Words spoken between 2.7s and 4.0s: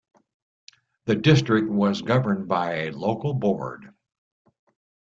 a local board.